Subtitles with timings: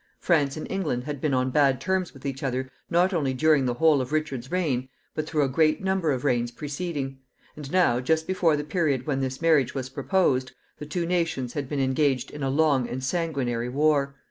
[0.19, 3.75] France and England had been on bad terms with each other not only during the
[3.75, 7.19] whole of Richard's reign, but through a great number of reigns preceding;
[7.55, 11.69] and now, just before the period when this marriage was proposed, the two nations had
[11.69, 14.15] been engaged in a long and sanguinary war.